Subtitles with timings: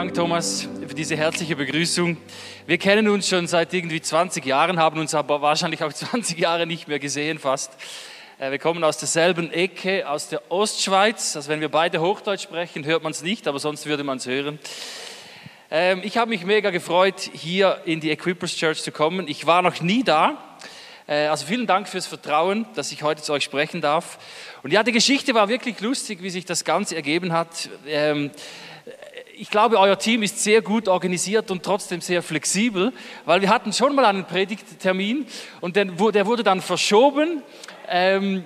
[0.00, 2.16] Dank, Thomas, für diese herzliche Begrüßung.
[2.66, 6.66] Wir kennen uns schon seit irgendwie 20 Jahren, haben uns aber wahrscheinlich auch 20 Jahre
[6.66, 7.76] nicht mehr gesehen fast.
[8.38, 11.36] Äh, wir kommen aus derselben Ecke, aus der Ostschweiz.
[11.36, 14.24] Also wenn wir beide Hochdeutsch sprechen, hört man es nicht, aber sonst würde man es
[14.24, 14.58] hören.
[15.70, 19.28] Ähm, ich habe mich mega gefreut, hier in die Equippers Church zu kommen.
[19.28, 20.42] Ich war noch nie da.
[21.06, 24.18] Äh, also vielen Dank fürs Vertrauen, dass ich heute zu euch sprechen darf.
[24.62, 27.68] Und ja, die Geschichte war wirklich lustig, wie sich das Ganze ergeben hat.
[29.42, 32.92] Ich glaube, euer Team ist sehr gut organisiert und trotzdem sehr flexibel,
[33.24, 35.26] weil wir hatten schon mal einen Predigttermin
[35.62, 37.42] und der wurde dann verschoben
[37.88, 38.44] ähm,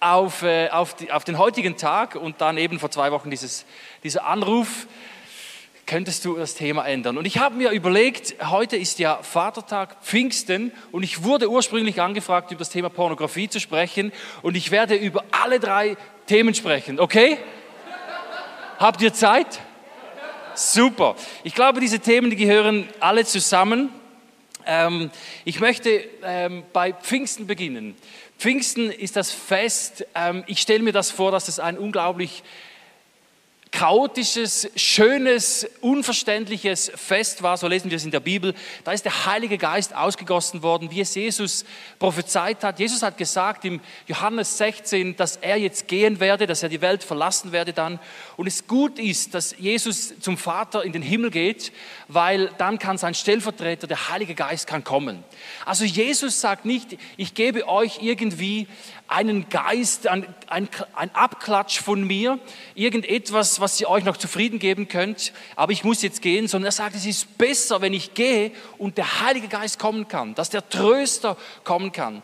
[0.00, 3.66] auf, äh, auf, die, auf, den heutigen Tag und dann eben vor zwei Wochen dieses,
[4.02, 4.86] dieser Anruf,
[5.84, 7.18] könntest du das Thema ändern.
[7.18, 12.50] Und ich habe mir überlegt, heute ist ja Vatertag, Pfingsten und ich wurde ursprünglich angefragt,
[12.50, 14.10] über das Thema Pornografie zu sprechen
[14.40, 17.36] und ich werde über alle drei Themen sprechen, okay?
[18.78, 19.60] Habt ihr Zeit?
[20.60, 21.16] Super.
[21.42, 23.88] Ich glaube, diese Themen, die gehören alle zusammen.
[24.66, 25.10] Ähm,
[25.46, 27.96] ich möchte ähm, bei Pfingsten beginnen.
[28.38, 30.04] Pfingsten ist das Fest.
[30.14, 32.42] Ähm, ich stelle mir das vor, dass es ein unglaublich
[33.70, 38.54] chaotisches, schönes, unverständliches Fest war, so lesen wir es in der Bibel.
[38.84, 41.64] Da ist der Heilige Geist ausgegossen worden, wie es Jesus
[41.98, 42.80] prophezeit hat.
[42.80, 47.04] Jesus hat gesagt im Johannes 16, dass er jetzt gehen werde, dass er die Welt
[47.04, 48.00] verlassen werde dann.
[48.36, 51.72] Und es gut ist, dass Jesus zum Vater in den Himmel geht,
[52.08, 55.22] weil dann kann sein Stellvertreter, der Heilige Geist, kann kommen.
[55.64, 58.66] Also Jesus sagt nicht, ich gebe euch irgendwie
[59.10, 62.38] einen Geist, ein, ein, ein Abklatsch von mir,
[62.74, 66.72] irgendetwas, was ihr euch noch zufrieden geben könnt, aber ich muss jetzt gehen, sondern er
[66.72, 70.68] sagt, es ist besser, wenn ich gehe und der Heilige Geist kommen kann, dass der
[70.68, 72.22] Tröster kommen kann.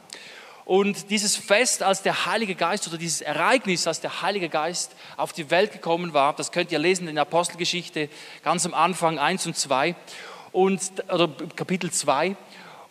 [0.66, 5.32] Und dieses Fest, als der Heilige Geist oder dieses Ereignis, als der Heilige Geist auf
[5.32, 8.08] die Welt gekommen war, das könnt ihr lesen in der Apostelgeschichte
[8.42, 9.94] ganz am Anfang 1 und 2
[10.50, 12.36] und, oder Kapitel 2.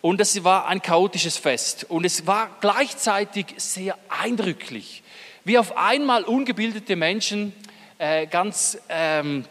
[0.00, 1.84] Und es war ein chaotisches Fest.
[1.90, 5.02] Und es war gleichzeitig sehr eindrücklich,
[5.44, 7.52] wie auf einmal ungebildete Menschen
[7.98, 9.44] äh, ganz ähm,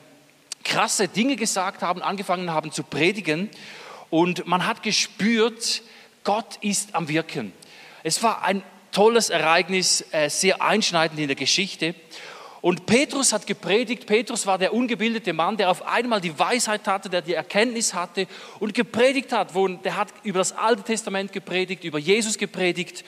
[0.64, 3.50] krasse Dinge gesagt haben, angefangen haben zu predigen.
[4.10, 5.82] Und man hat gespürt,
[6.24, 7.54] Gott ist am Wirken.
[8.04, 11.96] Es war ein tolles Ereignis, äh, sehr einschneidend in der Geschichte.
[12.62, 14.08] Und Petrus hat gepredigt.
[14.08, 18.28] Petrus war der ungebildete Mann, der auf einmal die Weisheit hatte, der die Erkenntnis hatte
[18.60, 19.54] und gepredigt hat.
[19.84, 23.06] Der hat über das Alte Testament gepredigt, über Jesus gepredigt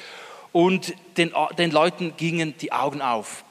[0.51, 3.43] und den, den Leuten gingen die Augen auf.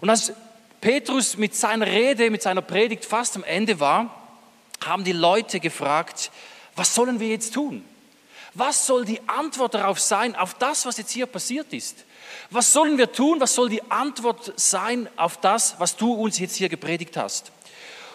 [0.00, 0.32] Und als
[0.80, 4.14] Petrus mit seiner Rede, mit seiner Predigt fast am Ende war,
[4.82, 6.30] haben die Leute gefragt,
[6.74, 7.84] was sollen wir jetzt tun?
[8.54, 12.04] Was soll die Antwort darauf sein, auf das, was jetzt hier passiert ist?
[12.50, 13.40] Was sollen wir tun?
[13.40, 17.52] Was soll die Antwort sein auf das, was du uns jetzt hier gepredigt hast?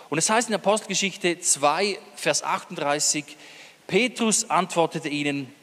[0.09, 3.24] Und es heißt in Apostelgeschichte 2, Vers 38,
[3.88, 5.54] Petrus antwortete ihnen,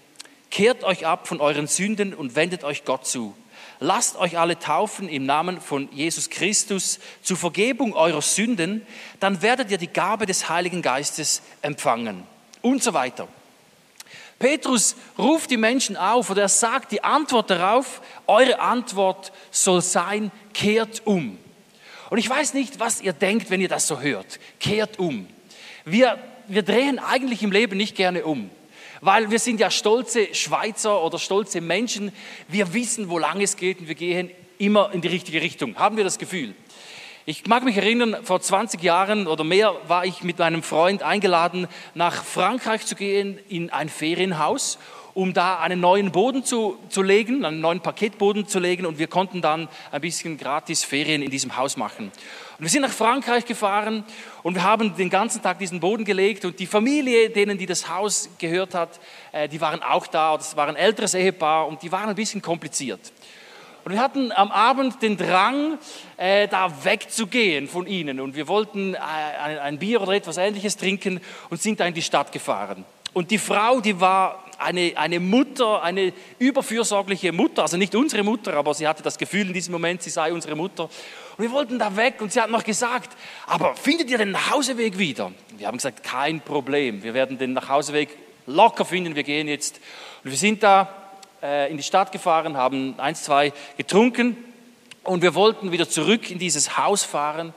[0.50, 3.34] kehrt euch ab von euren Sünden und wendet euch Gott zu.
[3.82, 8.86] Lasst euch alle taufen im Namen von Jesus Christus zur Vergebung eurer Sünden,
[9.18, 12.22] dann werdet ihr die Gabe des Heiligen Geistes empfangen.
[12.60, 13.26] Und so weiter.
[14.38, 20.30] Petrus ruft die Menschen auf oder er sagt die Antwort darauf, eure Antwort soll sein,
[20.54, 21.36] kehrt um.
[22.08, 24.38] Und ich weiß nicht, was ihr denkt, wenn ihr das so hört.
[24.60, 25.26] Kehrt um.
[25.84, 28.48] Wir, wir drehen eigentlich im Leben nicht gerne um,
[29.02, 32.12] weil wir sind ja stolze Schweizer oder stolze Menschen.
[32.48, 35.76] Wir wissen, wo lang es geht und wir gehen immer in die richtige Richtung.
[35.76, 36.54] Haben wir das Gefühl?
[37.26, 41.66] Ich mag mich erinnern, vor 20 Jahren oder mehr war ich mit meinem Freund eingeladen,
[41.94, 44.78] nach Frankreich zu gehen in ein Ferienhaus,
[45.14, 49.08] um da einen neuen Boden zu, zu legen, einen neuen Paketboden zu legen und wir
[49.08, 52.12] konnten dann ein bisschen gratis Ferien in diesem Haus machen.
[52.62, 54.04] Und wir sind nach Frankreich gefahren
[54.44, 57.88] und wir haben den ganzen Tag diesen Boden gelegt und die Familie, denen die das
[57.88, 59.00] Haus gehört hat,
[59.32, 62.40] äh, die waren auch da, das war ein älteres Ehepaar und die waren ein bisschen
[62.40, 63.00] kompliziert.
[63.82, 65.76] Und wir hatten am Abend den Drang,
[66.16, 68.20] äh, da wegzugehen von ihnen.
[68.20, 71.20] Und wir wollten äh, ein, Bier oder etwas Ähnliches trinken
[71.50, 72.84] und sind da in die Stadt gefahren.
[73.12, 78.54] Und die Frau, die war eine, eine Mutter, eine überfürsorgliche Mutter, also nicht unsere Mutter,
[78.54, 80.84] aber sie hatte das Gefühl in diesem Moment, sie sei unsere Mutter.
[80.84, 83.16] Und wir wollten da weg und sie hat noch gesagt,
[83.46, 85.32] aber findet ihr den Nachhauseweg wieder?
[85.56, 88.10] Wir haben gesagt, kein Problem, wir werden den Nachhauseweg
[88.46, 89.80] locker finden, wir gehen jetzt.
[90.24, 90.88] Und wir sind da
[91.42, 94.36] äh, in die Stadt gefahren, haben eins, zwei getrunken
[95.04, 97.52] und wir wollten wieder zurück in dieses Haus fahren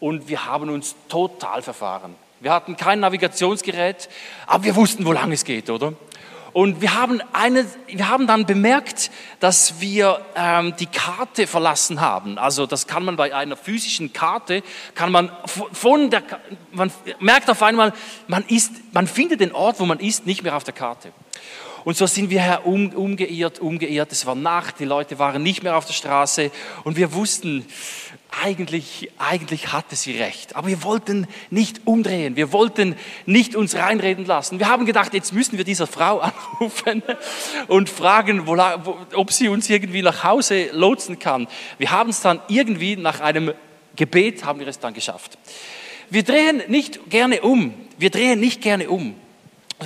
[0.00, 2.14] und wir haben uns total verfahren.
[2.40, 4.08] Wir hatten kein Navigationsgerät,
[4.46, 5.94] aber wir wussten, wo lang es geht, oder?
[6.52, 9.10] Und wir haben, eine, wir haben dann bemerkt,
[9.40, 12.38] dass wir ähm, die Karte verlassen haben.
[12.38, 14.62] Also das kann man bei einer physischen Karte,
[14.94, 15.30] kann man
[15.72, 16.22] von der,
[16.72, 17.94] man merkt auf einmal,
[18.28, 21.12] man, ist, man findet den Ort, wo man ist, nicht mehr auf der Karte.
[21.84, 24.12] Und so sind wir herum, umgeirrt, umgeirrt.
[24.12, 26.50] Es war Nacht, die Leute waren nicht mehr auf der Straße
[26.84, 27.66] und wir wussten,
[28.40, 30.56] eigentlich, eigentlich hatte sie recht.
[30.56, 32.34] Aber wir wollten nicht umdrehen.
[32.34, 32.96] Wir wollten
[33.26, 34.58] nicht uns reinreden lassen.
[34.58, 36.20] Wir haben gedacht, jetzt müssen wir dieser Frau
[36.60, 37.02] anrufen
[37.68, 38.56] und fragen, wo,
[39.14, 41.46] ob sie uns irgendwie nach Hause lotsen kann.
[41.78, 43.52] Wir haben es dann irgendwie nach einem
[43.96, 45.36] Gebet haben wir es dann geschafft.
[46.08, 47.74] Wir drehen nicht gerne um.
[47.98, 49.14] Wir drehen nicht gerne um.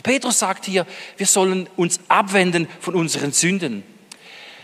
[0.03, 3.83] Petrus sagt hier, wir sollen uns abwenden von unseren Sünden.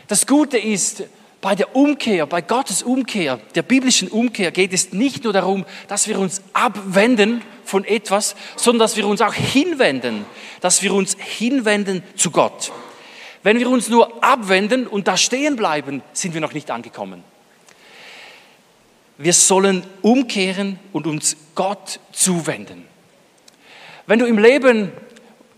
[0.07, 1.05] Das Gute ist,
[1.43, 6.07] bei der Umkehr, bei Gottes Umkehr, der biblischen Umkehr geht es nicht nur darum, dass
[6.07, 10.25] wir uns abwenden von etwas, sondern dass wir uns auch hinwenden,
[10.61, 12.71] dass wir uns hinwenden zu Gott.
[13.43, 17.25] Wenn wir uns nur abwenden und da stehen bleiben, sind wir noch nicht angekommen.
[19.19, 22.87] Wir sollen umkehren und uns Gott zuwenden.
[24.07, 24.93] Wenn du im Leben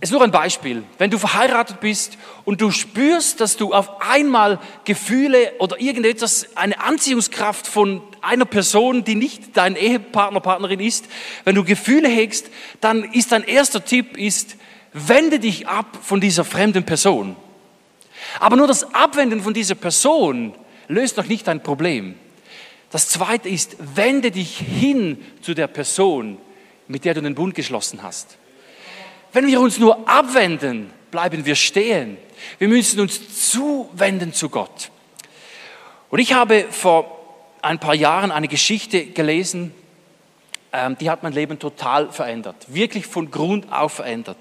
[0.04, 0.82] ist nur ein Beispiel.
[0.98, 6.80] Wenn du verheiratet bist und du spürst, dass du auf einmal Gefühle oder irgendetwas, eine
[6.80, 11.06] Anziehungskraft von einer Person, die nicht dein Ehepartner, Partnerin ist,
[11.44, 14.56] wenn du Gefühle hegst, dann ist dein erster Tipp ist,
[14.92, 17.36] wende dich ab von dieser fremden Person.
[18.40, 20.54] Aber nur das Abwenden von dieser Person
[20.88, 22.14] löst noch nicht dein Problem.
[22.90, 26.38] Das zweite ist, wende dich hin zu der Person,
[26.88, 28.36] mit der du den Bund geschlossen hast.
[29.34, 32.18] Wenn wir uns nur abwenden, bleiben wir stehen.
[32.58, 34.92] Wir müssen uns zuwenden zu Gott.
[36.08, 37.20] Und ich habe vor
[37.60, 39.74] ein paar Jahren eine Geschichte gelesen,
[40.72, 44.38] ähm, die hat mein Leben total verändert, wirklich von Grund auf verändert.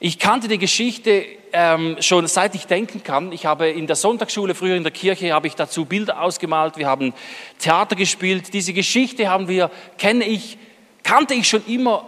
[0.00, 1.24] Ich kannte die Geschichte
[1.54, 3.32] ähm, schon seit ich denken kann.
[3.32, 6.76] Ich habe in der Sonntagsschule, früher in der Kirche, habe ich dazu Bilder ausgemalt.
[6.76, 7.14] Wir haben
[7.58, 8.52] Theater gespielt.
[8.52, 10.58] Diese Geschichte haben wir, kenne ich,
[11.02, 12.04] kannte ich schon immer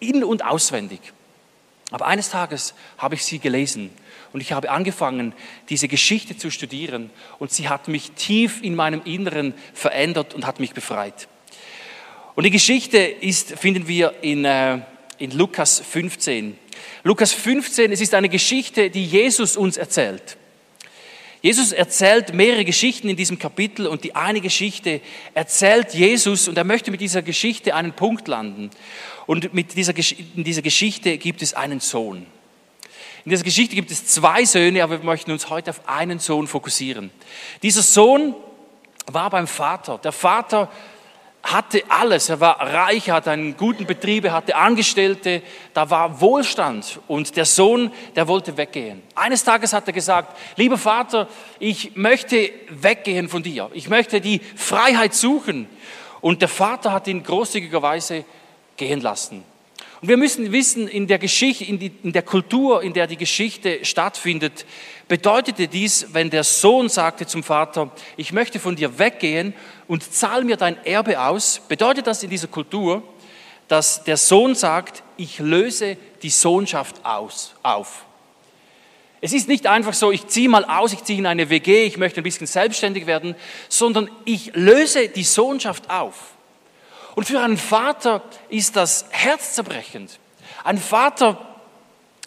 [0.00, 1.00] in und auswendig.
[1.90, 3.90] Aber eines Tages habe ich sie gelesen
[4.32, 5.32] und ich habe angefangen,
[5.68, 10.60] diese Geschichte zu studieren und sie hat mich tief in meinem Inneren verändert und hat
[10.60, 11.28] mich befreit.
[12.36, 14.78] Und die Geschichte ist, finden wir in, äh,
[15.18, 16.56] in Lukas 15.
[17.02, 20.36] Lukas 15, es ist eine Geschichte, die Jesus uns erzählt.
[21.42, 25.00] Jesus erzählt mehrere Geschichten in diesem Kapitel und die eine Geschichte
[25.32, 28.70] erzählt Jesus und er möchte mit dieser Geschichte einen Punkt landen.
[29.26, 29.94] Und mit dieser,
[30.36, 32.26] in dieser Geschichte gibt es einen Sohn.
[33.24, 36.46] In dieser Geschichte gibt es zwei Söhne, aber wir möchten uns heute auf einen Sohn
[36.46, 37.10] fokussieren.
[37.62, 38.34] Dieser Sohn
[39.06, 39.98] war beim Vater.
[39.98, 40.70] Der Vater
[41.42, 42.28] hatte alles.
[42.28, 45.42] Er war reich, er hatte einen guten Betrieb, er hatte Angestellte,
[45.74, 47.00] da war Wohlstand.
[47.08, 49.02] Und der Sohn, der wollte weggehen.
[49.14, 51.28] Eines Tages hat er gesagt, lieber Vater,
[51.58, 53.70] ich möchte weggehen von dir.
[53.72, 55.68] Ich möchte die Freiheit suchen.
[56.20, 58.24] Und der Vater hat ihn großzügigerweise
[58.76, 59.44] gehen lassen.
[60.00, 63.18] Und wir müssen wissen, in der Geschichte, in, die, in der Kultur, in der die
[63.18, 64.64] Geschichte stattfindet,
[65.10, 69.54] bedeutete dies, wenn der Sohn sagte zum Vater, ich möchte von dir weggehen
[69.88, 73.02] und zahl mir dein Erbe aus, bedeutet das in dieser Kultur,
[73.66, 78.04] dass der Sohn sagt, ich löse die Sohnschaft aus, auf.
[79.20, 81.96] Es ist nicht einfach so, ich ziehe mal aus, ich ziehe in eine WG, ich
[81.96, 83.34] möchte ein bisschen selbstständig werden,
[83.68, 86.34] sondern ich löse die Sohnschaft auf.
[87.16, 90.20] Und für einen Vater ist das herzzerbrechend.
[90.62, 91.36] Ein Vater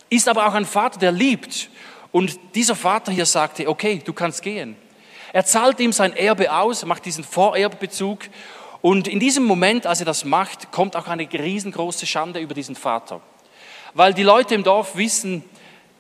[0.10, 1.70] ist aber auch ein Vater, der liebt.
[2.14, 4.78] Und dieser Vater hier sagte, okay, du kannst gehen.
[5.34, 8.20] Er zahlt ihm sein Erbe aus, macht diesen Vorerbezug.
[8.82, 12.76] Und in diesem Moment, als er das macht, kommt auch eine riesengroße Schande über diesen
[12.76, 13.20] Vater.
[13.96, 15.44] Weil die Leute im Dorf wissen,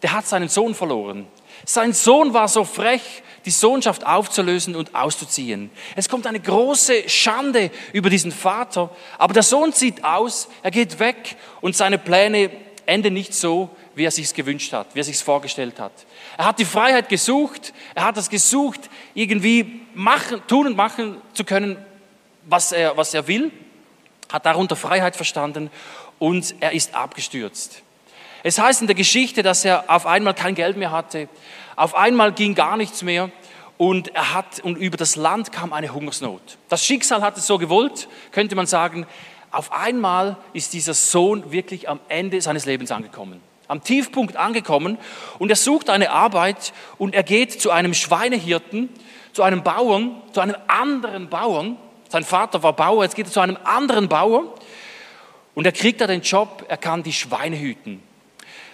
[0.03, 1.25] der hat seinen Sohn verloren.
[1.65, 5.71] Sein Sohn war so frech, die Sohnschaft aufzulösen und auszuziehen.
[5.95, 10.99] Es kommt eine große Schande über diesen Vater, aber der Sohn zieht aus, er geht
[10.99, 12.51] weg und seine Pläne
[12.85, 15.91] enden nicht so, wie er sich gewünscht hat, wie er sich vorgestellt hat.
[16.37, 21.43] Er hat die Freiheit gesucht, er hat es gesucht, irgendwie machen, tun und machen zu
[21.43, 21.77] können,
[22.45, 23.51] was er, was er will,
[24.31, 25.69] hat darunter Freiheit verstanden
[26.19, 27.81] und er ist abgestürzt.
[28.43, 31.29] Es heißt in der Geschichte, dass er auf einmal kein Geld mehr hatte,
[31.75, 33.31] auf einmal ging gar nichts mehr
[33.77, 36.57] und er hat und über das Land kam eine Hungersnot.
[36.69, 39.05] Das Schicksal hat es so gewollt, könnte man sagen.
[39.51, 43.39] Auf einmal ist dieser Sohn wirklich am Ende seines Lebens angekommen,
[43.73, 44.99] am Tiefpunkt angekommen
[45.39, 48.89] und er sucht eine Arbeit und er geht zu einem Schweinehirten,
[49.33, 51.77] zu einem Bauern, zu einem anderen Bauern.
[52.07, 54.53] Sein Vater war Bauer, jetzt geht er zu einem anderen Bauer
[55.55, 58.03] und er kriegt da den Job, er kann die Schweine hüten.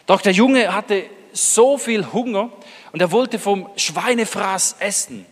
[0.05, 2.49] Doch der Junge hatte so viel Hunger
[2.91, 5.25] und er wollte vom Schweinefraß essen.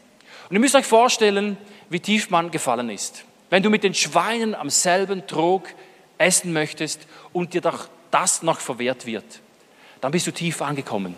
[0.50, 1.58] Und ihr müsst euch vorstellen,
[1.90, 3.26] wie tief man gefallen ist.
[3.50, 5.68] Wenn du mit den Schweinen am selben Trog
[6.18, 9.42] essen möchtest und dir doch das noch verwehrt wird,
[10.02, 11.16] dann bist du tief angekommen.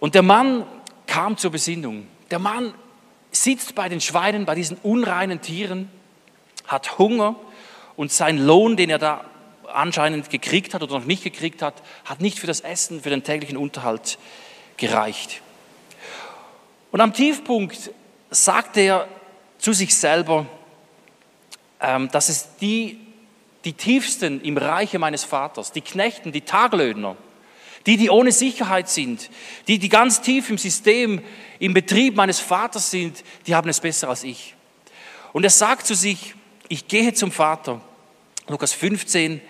[0.00, 0.64] Und der Mann
[1.06, 2.06] kam zur Besinnung.
[2.30, 2.74] Der Mann
[3.30, 5.90] sitzt bei den Schweinen, bei diesen unreinen Tieren,
[6.66, 7.36] hat Hunger
[7.96, 9.24] und sein Lohn, den er da
[9.72, 11.74] anscheinend gekriegt hat oder noch nicht gekriegt hat,
[12.04, 14.18] hat nicht für das Essen, für den täglichen Unterhalt
[14.76, 15.42] gereicht.
[16.90, 17.90] Und am Tiefpunkt
[18.30, 19.08] sagt er
[19.58, 20.46] zu sich selber,
[21.80, 22.98] ähm, dass es die,
[23.68, 27.18] die Tiefsten im Reiche meines Vaters, die Knechten, die Taglöhner,
[27.84, 29.28] die, die ohne Sicherheit sind,
[29.66, 31.22] die, die ganz tief im System,
[31.58, 34.54] im Betrieb meines Vaters sind, die haben es besser als ich.
[35.34, 36.34] Und er sagt zu sich,
[36.68, 37.82] ich gehe zum Vater.
[38.48, 39.42] Lukas 15,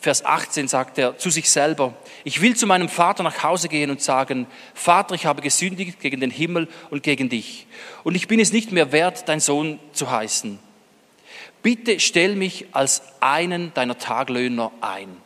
[0.00, 1.94] Vers 18 sagt er zu sich selber,
[2.24, 6.18] ich will zu meinem Vater nach Hause gehen und sagen, Vater, ich habe gesündigt gegen
[6.18, 7.68] den Himmel und gegen dich.
[8.02, 10.58] Und ich bin es nicht mehr wert, dein Sohn zu heißen.
[11.64, 15.16] Bitte stell mich als einen deiner Taglöhner ein.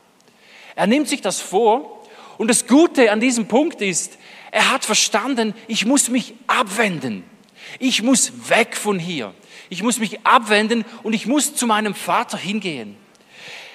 [0.76, 2.06] Er nimmt sich das vor
[2.38, 4.16] und das Gute an diesem Punkt ist,
[4.52, 7.24] er hat verstanden, ich muss mich abwenden.
[7.80, 9.34] Ich muss weg von hier.
[9.68, 12.96] Ich muss mich abwenden und ich muss zu meinem Vater hingehen.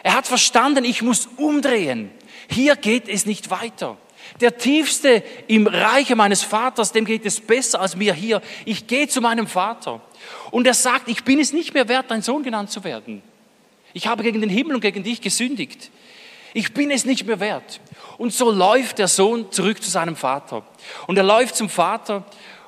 [0.01, 2.11] Er hat verstanden, ich muss umdrehen.
[2.49, 3.97] Hier geht es nicht weiter.
[4.41, 8.41] Der Tiefste im Reiche meines Vaters, dem geht es besser als mir hier.
[8.65, 10.01] Ich gehe zu meinem Vater.
[10.51, 13.21] Und er sagt, ich bin es nicht mehr wert, dein Sohn genannt zu werden.
[13.93, 15.91] Ich habe gegen den Himmel und gegen dich gesündigt.
[16.53, 17.79] Ich bin es nicht mehr wert.
[18.17, 20.63] Und so läuft der Sohn zurück zu seinem Vater.
[21.07, 22.23] Und er läuft zum Vater.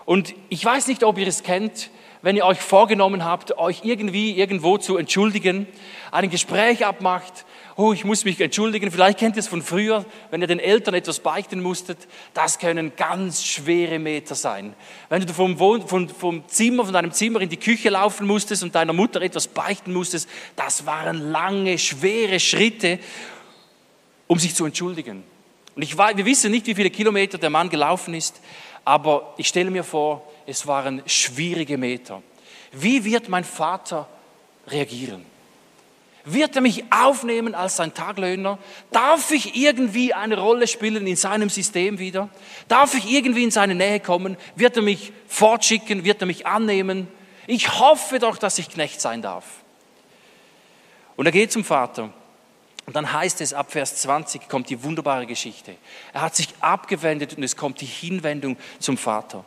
[0.05, 1.89] Und ich weiß nicht, ob ihr es kennt,
[2.21, 5.67] wenn ihr euch vorgenommen habt, euch irgendwie irgendwo zu entschuldigen,
[6.11, 7.45] ein Gespräch abmacht,
[7.77, 10.93] oh, ich muss mich entschuldigen, vielleicht kennt ihr es von früher, wenn ihr den Eltern
[10.93, 11.97] etwas beichten musstet,
[12.33, 14.73] das können ganz schwere Meter sein.
[15.09, 18.63] Wenn du vom, Wohn vom, vom Zimmer, von deinem Zimmer in die Küche laufen musstest
[18.63, 22.99] und deiner Mutter etwas beichten musstest, das waren lange, schwere Schritte
[24.27, 25.23] um sich zu entschuldigen.
[25.75, 28.41] Und ich weiß, wir wissen nicht, wie viele Kilometer der Mann gelaufen ist,
[28.85, 32.23] aber ich stelle mir vor, es waren schwierige Meter.
[32.71, 34.07] Wie wird mein Vater
[34.67, 35.34] reagieren?
[36.25, 38.57] Wird er mich aufnehmen als sein Taglöhner?
[38.91, 42.29] Darf ich irgendwie eine Rolle spielen in seinem System wieder?
[42.67, 44.35] Darf ich irgendwie in seine Nähe kommen?
[44.55, 46.03] Wird er mich fortschicken?
[46.03, 47.07] Wird er mich annehmen?
[47.45, 49.45] Ich hoffe doch, dass ich Knecht sein darf.
[51.15, 52.11] Und er geht zum Vater
[52.85, 55.75] und dann heißt es, ab Vers 20 kommt die wunderbare Geschichte.
[56.13, 59.43] Er hat sich abgewendet und es kommt die Hinwendung zum Vater.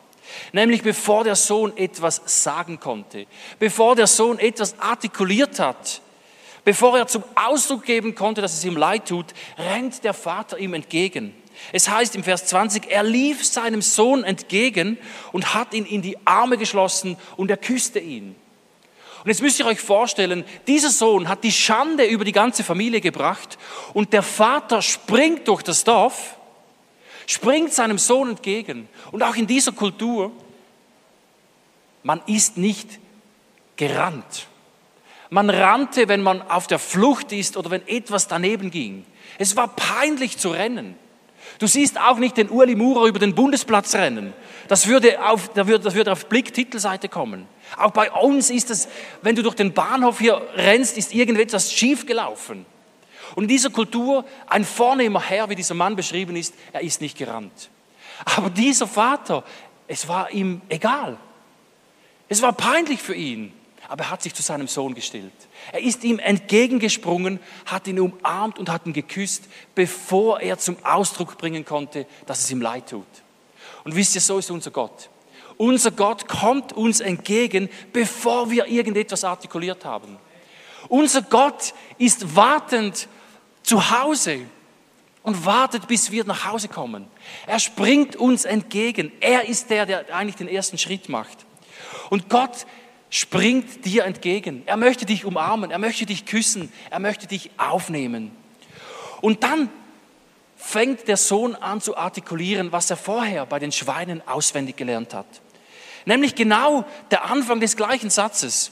[0.51, 3.25] Nämlich bevor der Sohn etwas sagen konnte,
[3.57, 6.01] bevor der Sohn etwas artikuliert hat,
[6.69, 9.25] bevor er zum Ausdruck geben konnte, dass es ihm leid tut,
[9.57, 11.33] rennt der Vater ihm entgegen.
[11.73, 14.99] Es heißt im Vers 20, er lief seinem Sohn entgegen
[15.31, 18.35] und hat ihn in die Arme geschlossen und er küsste ihn.
[19.23, 23.01] Und jetzt müsst ihr euch vorstellen, dieser Sohn hat die Schande über die ganze Familie
[23.01, 23.57] gebracht
[23.95, 26.37] und der Vater springt durch das Dorf,
[27.25, 28.87] springt seinem Sohn entgegen.
[29.11, 30.31] Und auch in dieser Kultur,
[32.03, 32.99] man ist nicht
[33.75, 34.45] gerannt.
[35.29, 39.05] Man rannte, wenn man auf der Flucht ist oder wenn etwas daneben ging.
[39.37, 40.95] Es war peinlich zu rennen.
[41.59, 44.33] Du siehst auch nicht den Uli Murer über den Bundesplatz rennen.
[44.67, 47.47] Das würde auf, das würde auf Blick-Titelseite kommen.
[47.77, 48.87] Auch bei uns ist es,
[49.21, 52.65] wenn du durch den Bahnhof hier rennst, ist irgendetwas schief gelaufen.
[53.35, 57.17] Und in dieser Kultur, ein vornehmer Herr, wie dieser Mann beschrieben ist, er ist nicht
[57.17, 57.69] gerannt.
[58.25, 59.43] Aber dieser Vater,
[59.87, 61.17] es war ihm egal.
[62.27, 63.53] Es war peinlich für ihn,
[63.89, 65.33] aber er hat sich zu seinem Sohn gestellt.
[65.71, 71.37] Er ist ihm entgegengesprungen, hat ihn umarmt und hat ihn geküsst, bevor er zum Ausdruck
[71.37, 73.07] bringen konnte, dass es ihm leid tut.
[73.83, 75.09] Und wisst ihr, so ist unser Gott.
[75.57, 80.17] Unser Gott kommt uns entgegen, bevor wir irgendetwas artikuliert haben.
[80.87, 83.07] Unser Gott ist wartend
[83.63, 84.41] zu Hause
[85.23, 87.07] und wartet, bis wir nach Hause kommen.
[87.47, 89.11] Er springt uns entgegen.
[89.19, 91.45] Er ist der, der eigentlich den ersten Schritt macht.
[92.09, 92.65] Und Gott
[93.09, 94.63] springt dir entgegen.
[94.65, 98.31] Er möchte dich umarmen, er möchte dich küssen, er möchte dich aufnehmen.
[99.21, 99.69] Und dann
[100.55, 105.27] fängt der Sohn an zu artikulieren, was er vorher bei den Schweinen auswendig gelernt hat.
[106.05, 108.71] Nämlich genau der Anfang des gleichen Satzes.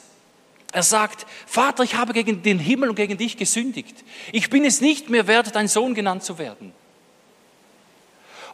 [0.72, 4.04] Er sagt, Vater, ich habe gegen den Himmel und gegen dich gesündigt.
[4.32, 6.72] Ich bin es nicht mehr wert, dein Sohn genannt zu werden.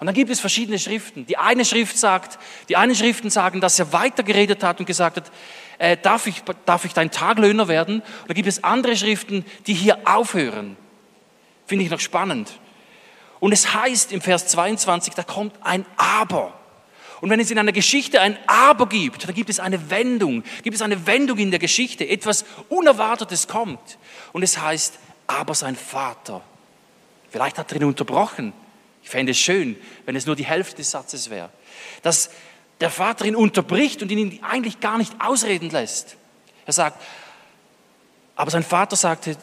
[0.00, 1.26] Und dann gibt es verschiedene Schriften.
[1.26, 5.32] Die eine Schrift sagt, die einen Schriften sagen, dass er weitergeredet hat und gesagt hat,
[5.78, 8.00] äh, darf, ich, darf ich dein Taglöhner werden?
[8.00, 10.76] Und dann gibt es andere Schriften, die hier aufhören.
[11.66, 12.58] Finde ich noch spannend.
[13.40, 16.54] Und es heißt im Vers 22, da kommt ein Aber.
[17.20, 20.76] Und wenn es in einer Geschichte ein Aber gibt, dann gibt es eine Wendung, gibt
[20.76, 23.98] es eine Wendung in der Geschichte, etwas Unerwartetes kommt.
[24.32, 26.42] Und es heißt, aber sein Vater.
[27.30, 28.52] Vielleicht hat er ihn unterbrochen.
[29.04, 31.50] Ich fände es schön, wenn es nur die Hälfte des Satzes wäre.
[32.02, 32.30] Dass
[32.80, 36.16] der Vater ihn unterbricht und ihn eigentlich gar nicht ausreden lässt.
[36.66, 37.00] Er sagt,
[38.34, 39.36] aber sein Vater sagte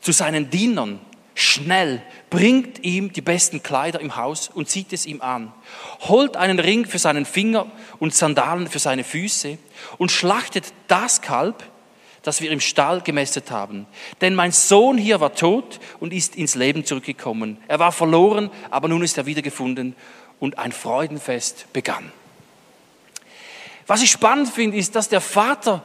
[0.00, 1.00] zu seinen Dienern,
[1.34, 5.52] schnell, bringt ihm die besten Kleider im Haus und zieht es ihm an.
[6.00, 7.66] Holt einen Ring für seinen Finger
[7.98, 9.56] und Sandalen für seine Füße
[9.96, 11.64] und schlachtet das Kalb,
[12.22, 13.86] das wir im Stall gemästet haben.
[14.20, 17.58] Denn mein Sohn hier war tot und ist ins Leben zurückgekommen.
[17.68, 19.94] Er war verloren, aber nun ist er wiedergefunden
[20.40, 22.12] und ein Freudenfest begann.
[23.86, 25.82] Was ich spannend finde, ist, dass der Vater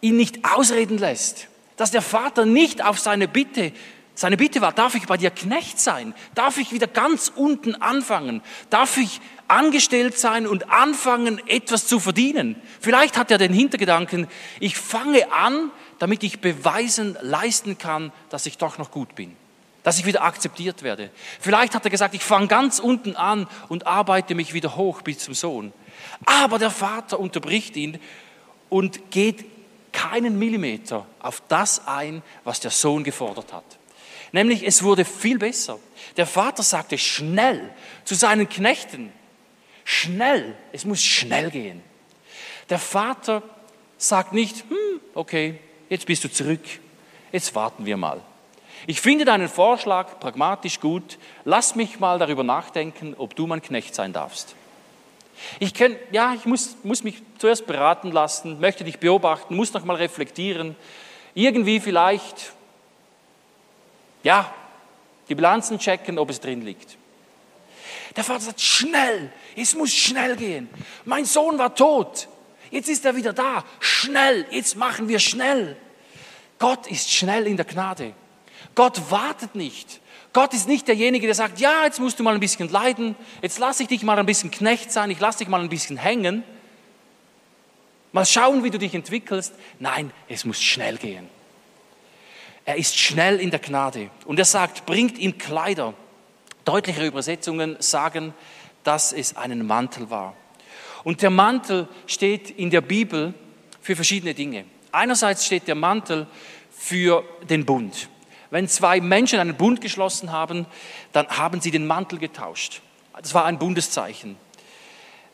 [0.00, 1.48] ihn nicht ausreden lässt.
[1.76, 3.72] Dass der Vater nicht auf seine Bitte,
[4.14, 6.14] seine Bitte war, darf ich bei dir Knecht sein?
[6.34, 8.42] Darf ich wieder ganz unten anfangen?
[8.70, 9.20] Darf ich
[9.52, 12.56] angestellt sein und anfangen, etwas zu verdienen?
[12.80, 14.26] Vielleicht hat er den Hintergedanken,
[14.58, 19.36] ich fange an, damit ich beweisen, leisten kann, dass ich doch noch gut bin
[19.82, 21.10] dass ich wieder akzeptiert werde.
[21.40, 25.18] Vielleicht hat er gesagt, ich fange ganz unten an und arbeite mich wieder hoch bis
[25.18, 25.72] zum Sohn.
[26.24, 27.98] Aber der Vater unterbricht ihn
[28.68, 29.44] und geht
[29.92, 33.64] keinen Millimeter auf das ein, was der Sohn gefordert hat.
[34.32, 35.78] Nämlich es wurde viel besser.
[36.16, 37.70] Der Vater sagte schnell
[38.04, 39.12] zu seinen Knechten,
[39.84, 41.82] schnell, es muss schnell gehen.
[42.70, 43.42] Der Vater
[43.98, 45.58] sagt nicht, hm, okay,
[45.88, 46.62] jetzt bist du zurück,
[47.32, 48.20] jetzt warten wir mal.
[48.86, 53.94] Ich finde deinen Vorschlag pragmatisch gut, lass mich mal darüber nachdenken, ob du mein Knecht
[53.94, 54.56] sein darfst.
[55.60, 59.84] Ich kenn, ja, ich muss, muss mich zuerst beraten lassen, möchte dich beobachten, muss noch
[59.84, 60.76] mal reflektieren.
[61.34, 62.52] Irgendwie vielleicht,
[64.22, 64.52] ja,
[65.28, 66.96] die Bilanzen checken, ob es drin liegt.
[68.16, 70.68] Der Vater sagt, schnell, es muss schnell gehen.
[71.04, 72.28] Mein Sohn war tot,
[72.70, 73.64] jetzt ist er wieder da.
[73.80, 75.76] Schnell, jetzt machen wir schnell.
[76.58, 78.12] Gott ist schnell in der Gnade.
[78.74, 80.00] Gott wartet nicht.
[80.32, 83.58] Gott ist nicht derjenige, der sagt, ja, jetzt musst du mal ein bisschen leiden, jetzt
[83.58, 86.42] lasse ich dich mal ein bisschen Knecht sein, ich lasse dich mal ein bisschen hängen.
[88.12, 89.54] Mal schauen, wie du dich entwickelst.
[89.78, 91.28] Nein, es muss schnell gehen.
[92.64, 94.10] Er ist schnell in der Gnade.
[94.24, 95.94] Und er sagt, bringt ihm Kleider.
[96.64, 98.34] Deutlichere Übersetzungen sagen,
[98.84, 100.36] dass es einen Mantel war.
[101.04, 103.34] Und der Mantel steht in der Bibel
[103.80, 104.64] für verschiedene Dinge.
[104.92, 106.26] Einerseits steht der Mantel
[106.70, 108.08] für den Bund.
[108.50, 110.66] Wenn zwei Menschen einen Bund geschlossen haben,
[111.12, 112.82] dann haben sie den Mantel getauscht.
[113.20, 114.36] Das war ein Bundeszeichen.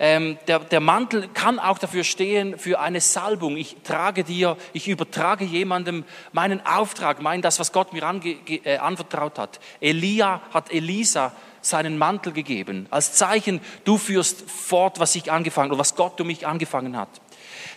[0.00, 3.56] Ähm, der, der, Mantel kann auch dafür stehen, für eine Salbung.
[3.56, 8.78] Ich trage dir, ich übertrage jemandem meinen Auftrag, mein, das, was Gott mir ange, äh,
[8.78, 9.58] anvertraut hat.
[9.80, 11.32] Elia hat Elisa
[11.68, 16.26] seinen Mantel gegeben, als Zeichen, du führst fort, was ich angefangen oder was Gott um
[16.26, 17.20] mich angefangen hat.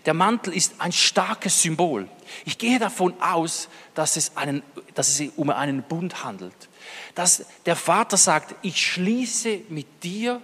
[0.06, 2.08] Der Mantel ist ein starkes Symbol.
[2.46, 4.64] Ich gehe davon aus, dass es, einen,
[4.96, 6.70] dass es um einen Bund handelt.
[7.14, 10.42] Dass der Vater sagt, ich schließe mit dir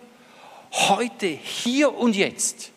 [0.71, 2.71] heute, hier und jetzt,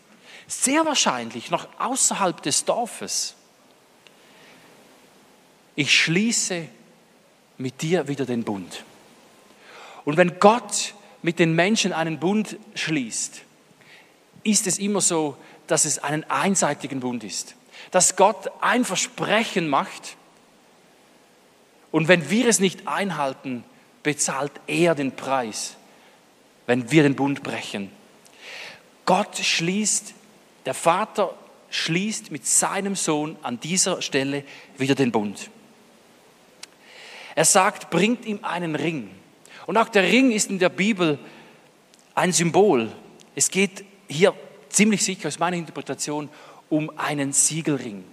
[0.47, 3.35] sehr wahrscheinlich noch außerhalb des Dorfes,
[5.75, 6.67] ich schließe
[7.57, 8.83] mit dir wieder den Bund.
[10.05, 13.41] Und wenn Gott mit den Menschen einen Bund schließt,
[14.43, 15.37] ist es immer so,
[15.67, 17.55] dass es einen einseitigen Bund ist.
[17.91, 20.15] Dass Gott ein Versprechen macht
[21.91, 23.63] und wenn wir es nicht einhalten,
[24.03, 25.75] bezahlt er den Preis,
[26.65, 27.91] wenn wir den Bund brechen.
[29.05, 30.13] Gott schließt,
[30.65, 31.35] der Vater
[31.69, 34.43] schließt mit seinem Sohn an dieser Stelle
[34.77, 35.49] wieder den Bund.
[37.35, 39.09] Er sagt, bringt ihm einen Ring.
[39.65, 41.19] Und auch der Ring ist in der Bibel
[42.15, 42.91] ein Symbol.
[43.35, 44.33] Es geht hier
[44.69, 46.29] ziemlich sicher aus meiner Interpretation
[46.69, 48.03] um einen Siegelring.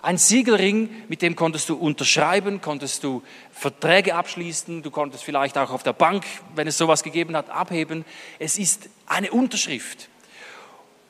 [0.00, 5.70] Ein Siegelring, mit dem konntest du unterschreiben, konntest du Verträge abschließen, du konntest vielleicht auch
[5.70, 6.24] auf der Bank,
[6.54, 8.04] wenn es sowas gegeben hat, abheben.
[8.38, 10.08] Es ist eine Unterschrift.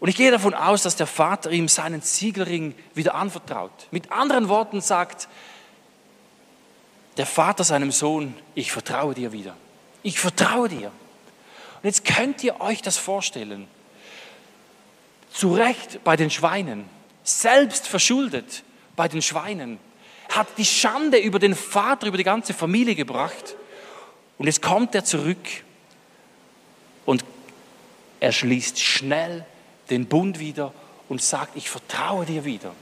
[0.00, 3.88] Und ich gehe davon aus, dass der Vater ihm seinen Siegelring wieder anvertraut.
[3.90, 5.28] Mit anderen Worten sagt
[7.16, 9.56] der Vater seinem Sohn, ich vertraue dir wieder.
[10.02, 10.88] Ich vertraue dir.
[10.88, 13.68] Und jetzt könnt ihr euch das vorstellen
[15.32, 16.84] zu Recht bei den Schweinen,
[17.22, 18.64] selbst verschuldet
[18.96, 19.78] bei den Schweinen,
[20.30, 23.54] hat die Schande über den Vater, über die ganze Familie gebracht.
[24.36, 25.38] Und jetzt kommt er zurück
[27.06, 27.24] und
[28.20, 29.44] er schließt schnell
[29.90, 30.72] den Bund wieder
[31.08, 32.74] und sagt, ich vertraue dir wieder.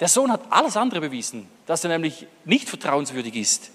[0.00, 3.70] Der Sohn hat alles andere bewiesen, dass er nämlich nicht vertrauenswürdig ist.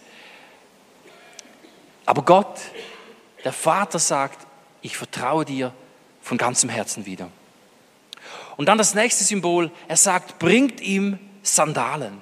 [2.08, 2.62] Aber Gott,
[3.44, 4.48] der Vater sagt,
[4.82, 5.74] ich vertraue dir
[6.22, 7.30] von ganzem Herzen wieder.
[8.56, 12.22] Und dann das nächste Symbol, er sagt, bringt ihm Sandalen.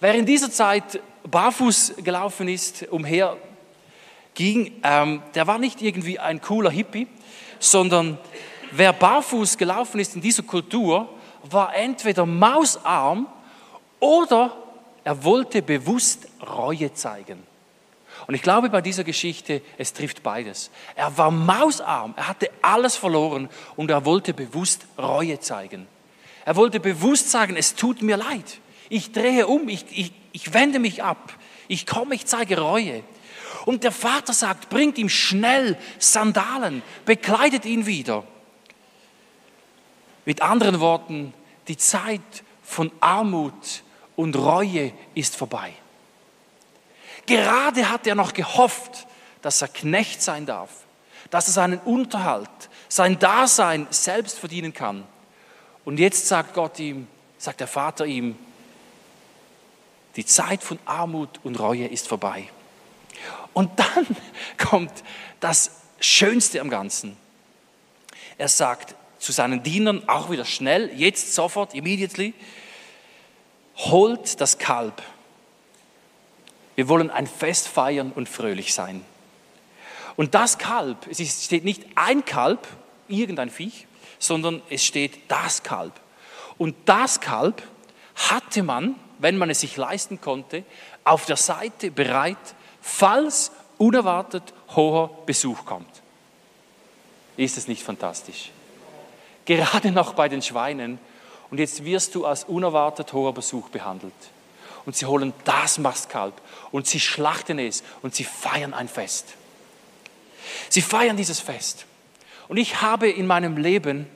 [0.00, 1.00] Wer in dieser Zeit
[1.30, 3.36] barfuß gelaufen ist, umher
[4.34, 7.06] ging, ähm, der war nicht irgendwie ein cooler Hippie,
[7.60, 8.18] sondern
[8.72, 11.08] wer barfuß gelaufen ist in dieser Kultur,
[11.44, 13.28] war entweder mausarm
[14.00, 14.56] oder
[15.04, 17.53] er wollte bewusst Reue zeigen.
[18.26, 20.70] Und ich glaube bei dieser Geschichte, es trifft beides.
[20.94, 25.86] Er war mausarm, er hatte alles verloren und er wollte bewusst Reue zeigen.
[26.44, 28.60] Er wollte bewusst sagen, es tut mir leid.
[28.88, 31.32] Ich drehe um, ich, ich, ich wende mich ab.
[31.68, 33.02] Ich komme, ich zeige Reue.
[33.64, 38.24] Und der Vater sagt, bringt ihm schnell Sandalen, bekleidet ihn wieder.
[40.26, 41.32] Mit anderen Worten,
[41.68, 42.20] die Zeit
[42.62, 43.82] von Armut
[44.16, 45.72] und Reue ist vorbei.
[47.26, 49.06] Gerade hat er noch gehofft,
[49.42, 50.70] dass er Knecht sein darf,
[51.30, 52.48] dass er seinen Unterhalt,
[52.88, 55.04] sein Dasein selbst verdienen kann.
[55.84, 57.06] Und jetzt sagt Gott ihm,
[57.38, 58.36] sagt der Vater ihm,
[60.16, 62.48] die Zeit von Armut und Reue ist vorbei.
[63.52, 64.06] Und dann
[64.58, 64.92] kommt
[65.40, 67.16] das Schönste am Ganzen.
[68.38, 72.34] Er sagt zu seinen Dienern, auch wieder schnell, jetzt sofort, immediately,
[73.76, 75.02] holt das Kalb
[76.76, 79.04] wir wollen ein Fest feiern und fröhlich sein.
[80.16, 82.66] Und das Kalb, es steht nicht ein Kalb,
[83.08, 83.86] irgendein Viech,
[84.18, 85.92] sondern es steht das Kalb.
[86.56, 87.62] Und das Kalb
[88.14, 90.64] hatte man, wenn man es sich leisten konnte,
[91.04, 92.36] auf der Seite bereit,
[92.80, 96.02] falls unerwartet hoher Besuch kommt.
[97.36, 98.50] Ist es nicht fantastisch?
[99.44, 100.98] Gerade noch bei den Schweinen.
[101.50, 104.14] Und jetzt wirst du als unerwartet hoher Besuch behandelt
[104.86, 109.34] und sie holen das Mastkalb und sie schlachten es und sie feiern ein Fest.
[110.68, 111.86] Sie feiern dieses Fest.
[112.48, 114.06] Und ich habe in meinem Leben,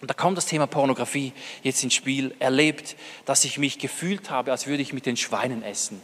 [0.00, 4.52] und da kommt das Thema Pornografie jetzt ins Spiel, erlebt, dass ich mich gefühlt habe,
[4.52, 6.00] als würde ich mit den Schweinen essen.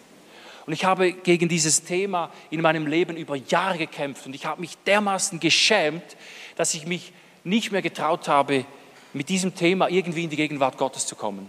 [0.66, 4.62] Und ich habe gegen dieses Thema in meinem Leben über Jahre gekämpft und ich habe
[4.62, 6.16] mich dermaßen geschämt,
[6.56, 7.12] dass ich mich
[7.44, 8.64] nicht mehr getraut habe,
[9.12, 11.48] mit diesem Thema irgendwie in die Gegenwart Gottes zu kommen.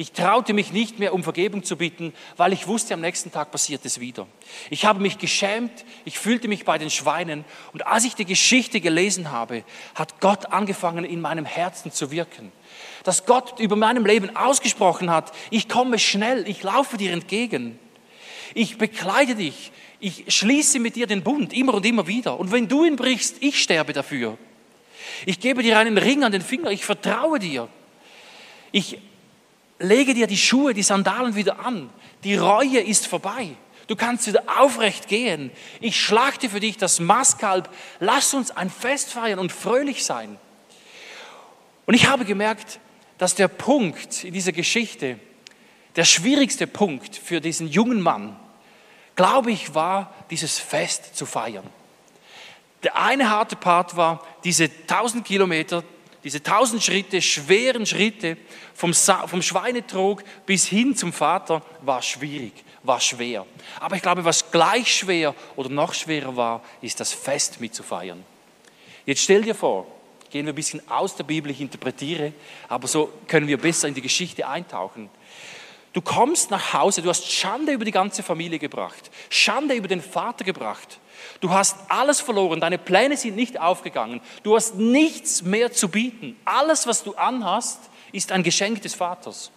[0.00, 3.50] Ich traute mich nicht mehr, um Vergebung zu bitten, weil ich wusste, am nächsten Tag
[3.50, 4.26] passiert es wieder.
[4.70, 8.80] Ich habe mich geschämt, ich fühlte mich bei den Schweinen und als ich die Geschichte
[8.80, 9.62] gelesen habe,
[9.94, 12.50] hat Gott angefangen, in meinem Herzen zu wirken.
[13.04, 17.78] Dass Gott über meinem Leben ausgesprochen hat, ich komme schnell, ich laufe dir entgegen.
[18.54, 22.40] Ich bekleide dich, ich schließe mit dir den Bund immer und immer wieder.
[22.40, 24.38] Und wenn du ihn brichst, ich sterbe dafür.
[25.26, 27.68] Ich gebe dir einen Ring an den Finger, ich vertraue dir.
[28.72, 28.98] Ich
[29.80, 31.90] lege dir die Schuhe, die Sandalen wieder an.
[32.22, 33.50] Die Reue ist vorbei.
[33.88, 35.50] Du kannst wieder aufrecht gehen.
[35.80, 37.68] Ich schlachte für dich das Mastkalb.
[37.98, 40.38] Lass uns ein Fest feiern und fröhlich sein.
[41.86, 42.78] Und ich habe gemerkt,
[43.18, 45.18] dass der Punkt in dieser Geschichte,
[45.96, 48.38] der schwierigste Punkt für diesen jungen Mann,
[49.16, 51.66] glaube ich, war, dieses Fest zu feiern.
[52.84, 55.82] Der eine harte Part war, diese 1000 Kilometer
[56.24, 58.36] diese tausend Schritte, schweren Schritte
[58.74, 62.52] vom, vom Schweinetrog bis hin zum Vater war schwierig,
[62.82, 63.46] war schwer.
[63.78, 68.24] Aber ich glaube, was gleich schwer oder noch schwerer war, ist das Fest mitzufeiern.
[69.06, 69.86] Jetzt stell dir vor,
[70.30, 72.32] gehen wir ein bisschen aus der Bibel, ich interpretiere,
[72.68, 75.08] aber so können wir besser in die Geschichte eintauchen.
[75.92, 80.02] Du kommst nach Hause, du hast Schande über die ganze Familie gebracht, Schande über den
[80.02, 81.00] Vater gebracht.
[81.40, 86.36] Du hast alles verloren, deine Pläne sind nicht aufgegangen, du hast nichts mehr zu bieten.
[86.44, 87.80] Alles, was du anhast,
[88.12, 89.50] ist ein Geschenk des Vaters.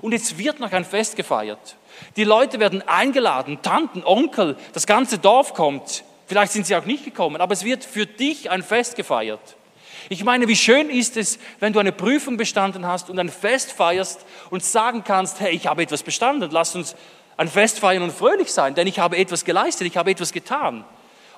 [0.00, 1.76] Und jetzt wird noch ein Fest gefeiert.
[2.16, 6.02] Die Leute werden eingeladen, Tanten, Onkel, das ganze Dorf kommt.
[6.26, 9.56] Vielleicht sind sie auch nicht gekommen, aber es wird für dich ein Fest gefeiert.
[10.08, 13.70] Ich meine, wie schön ist es, wenn du eine Prüfung bestanden hast und ein Fest
[13.70, 16.96] feierst und sagen kannst, hey, ich habe etwas bestanden, lass uns
[17.36, 20.84] ein Fest feiern und fröhlich sein, denn ich habe etwas geleistet, ich habe etwas getan.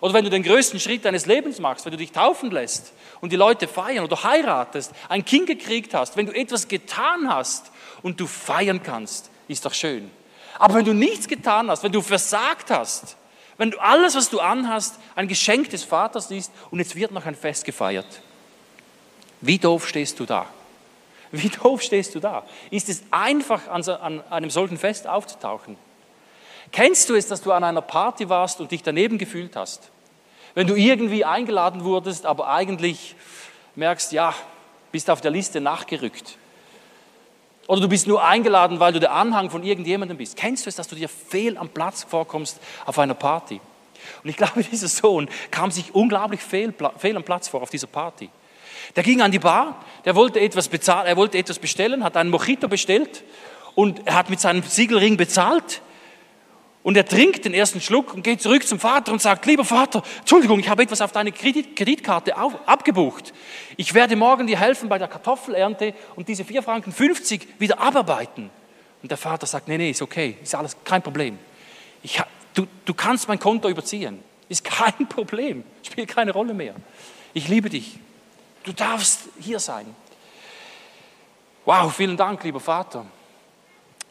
[0.04, 3.32] Oder wenn du den größten Schritt deines Lebens machst, wenn du dich taufen lässt und
[3.32, 7.70] die Leute feiern oder heiratest, ein Kind gekriegt hast, wenn du etwas getan hast
[8.02, 10.10] und du feiern kannst, ist doch schön.
[10.58, 13.16] Aber wenn du nichts getan hast, wenn du versagt hast,
[13.56, 17.24] wenn du alles, was du anhast, ein Geschenk des Vaters ist und jetzt wird noch
[17.24, 18.20] ein Fest gefeiert,
[19.40, 20.44] wie doof stehst du da?
[21.30, 22.44] Wie doof stehst du da?
[22.70, 25.78] Ist es einfach, an einem solchen Fest aufzutauchen?
[26.72, 29.90] Kennst du es, dass du an einer Party warst und dich daneben gefühlt hast?
[30.54, 33.16] Wenn du irgendwie eingeladen wurdest, aber eigentlich
[33.74, 34.34] merkst, ja,
[34.92, 36.38] bist auf der Liste nachgerückt.
[37.66, 40.36] Oder du bist nur eingeladen, weil du der Anhang von irgendjemandem bist.
[40.36, 43.60] Kennst du es, dass du dir fehl am Platz vorkommst auf einer Party?
[44.22, 47.86] Und ich glaube, dieser Sohn kam sich unglaublich fehl, fehl am Platz vor auf dieser
[47.86, 48.28] Party.
[48.94, 52.30] Der ging an die Bar, der wollte etwas bezahlen, er wollte etwas bestellen, hat einen
[52.30, 53.24] Mojito bestellt
[53.74, 55.80] und er hat mit seinem Siegelring bezahlt
[56.84, 60.02] und er trinkt den ersten Schluck und geht zurück zum Vater und sagt, lieber Vater,
[60.18, 63.32] Entschuldigung, ich habe etwas auf deine Kredit Kreditkarte auf, abgebucht.
[63.78, 66.94] Ich werde morgen dir helfen bei der Kartoffelernte und diese 4,50 Franken
[67.58, 68.50] wieder abarbeiten.
[69.02, 71.38] Und der Vater sagt, nee, nee, ist okay, ist alles kein Problem.
[72.02, 76.74] Ich, du, du kannst mein Konto überziehen, ist kein Problem, spielt keine Rolle mehr.
[77.32, 77.98] Ich liebe dich.
[78.62, 79.86] Du darfst hier sein.
[81.64, 83.06] Wow, vielen Dank, lieber Vater.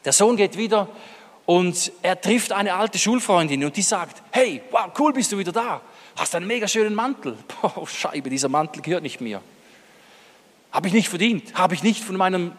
[0.03, 0.89] Der Sohn geht wieder
[1.45, 5.51] und er trifft eine alte Schulfreundin und die sagt, hey, wow, cool bist du wieder
[5.51, 5.81] da.
[6.15, 7.37] Hast einen mega schönen Mantel.
[7.75, 9.41] Oh, Scheibe, dieser Mantel gehört nicht mir.
[10.71, 11.55] Habe ich nicht verdient.
[11.55, 12.51] Habe ich nicht von, meinem,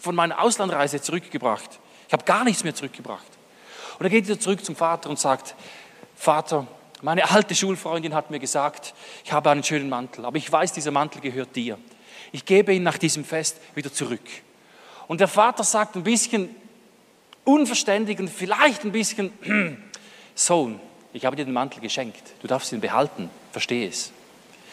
[0.00, 1.78] von meiner Auslandreise zurückgebracht.
[2.06, 3.26] Ich habe gar nichts mehr zurückgebracht.
[3.98, 5.54] Und er geht wieder zurück zum Vater und sagt,
[6.16, 6.66] Vater,
[7.02, 10.90] meine alte Schulfreundin hat mir gesagt, ich habe einen schönen Mantel, aber ich weiß, dieser
[10.90, 11.78] Mantel gehört dir.
[12.32, 14.20] Ich gebe ihn nach diesem Fest wieder zurück.
[15.08, 16.54] Und der Vater sagt ein bisschen
[17.44, 19.32] unverständig und vielleicht ein bisschen,
[20.34, 20.80] Sohn,
[21.12, 24.12] ich habe dir den Mantel geschenkt, du darfst ihn behalten, verstehe es.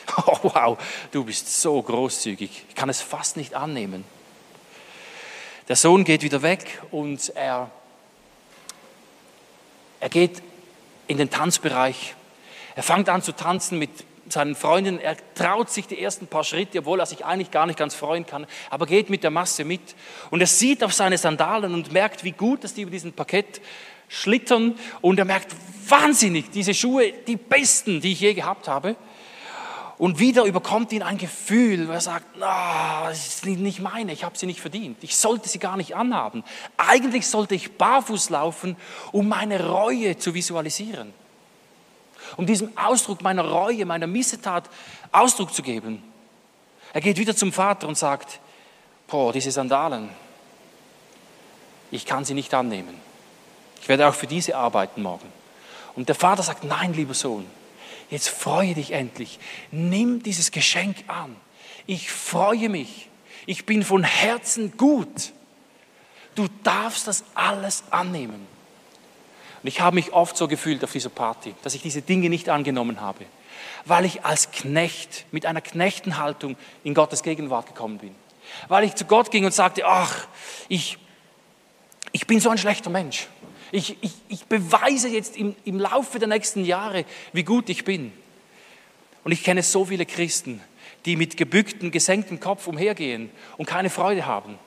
[0.26, 0.78] Oh, wow,
[1.12, 4.06] du bist so großzügig, ich kann es fast nicht annehmen.
[5.68, 7.70] Der Sohn geht wieder weg und er,
[10.00, 10.42] er geht
[11.08, 12.16] in den Tanzbereich.
[12.76, 13.90] Er fängt an zu tanzen mit
[14.30, 17.80] seinen Freunden, er traut sich die ersten paar Schritte, obwohl er sich eigentlich gar nicht
[17.80, 19.96] ganz freuen kann, aber geht mit der Masse mit.
[20.30, 23.62] Und er sieht auf seine Sandalen und merkt, wie gut, dass die über diesen Parkett
[24.08, 24.78] schlittern.
[25.02, 25.56] Und er merkt,
[25.88, 28.96] wahnsinnig, diese Schuhe, die besten, die ich je gehabt habe.
[29.98, 34.24] Und wieder überkommt ihn ein Gefühl, wo er sagt, ah, das ist nicht meine, ich
[34.24, 34.98] habe sie nicht verdient.
[35.02, 36.44] Ich sollte sie gar nicht anhaben.
[36.78, 38.78] Eigentlich sollte ich barfuß laufen,
[39.12, 41.14] um meine Reue zu visualisieren
[42.36, 44.70] um diesem Ausdruck meiner Reue, meiner Missetat
[45.12, 46.04] Ausdruck zu geben.
[46.94, 48.40] Er geht wieder zum Vater und sagt,
[49.08, 50.10] boah, diese Sandalen,
[51.92, 53.00] ich kann sie nicht annehmen.
[53.82, 55.32] Ich werde auch für diese arbeiten morgen.
[55.96, 57.46] Und der Vater sagt, nein, lieber Sohn,
[58.10, 59.40] jetzt freue dich endlich.
[59.72, 61.36] Nimm dieses Geschenk an.
[61.86, 63.10] Ich freue mich.
[63.46, 65.32] Ich bin von Herzen gut.
[66.36, 68.46] Du darfst das alles annehmen.
[69.62, 72.50] Und ich habe mich oft so gefühlt auf dieser Party, dass ich diese Dinge nicht
[72.50, 73.26] angenommen habe,
[73.86, 78.16] weil ich als Knecht mit einer Knechtenhaltung in Gottes Gegenwart gekommen bin.
[78.68, 80.28] Weil ich zu Gott ging und sagte, ach,
[80.70, 80.98] ich,
[82.12, 83.28] ich bin so ein schlechter Mensch.
[83.72, 88.14] Ich, ich, ich beweise jetzt im, im Laufe der nächsten Jahre, wie gut ich bin.
[89.24, 90.62] Und ich kenne so viele Christen,
[91.06, 94.58] die mit gebücktem, gesenktem Kopf umhergehen und keine Freude haben.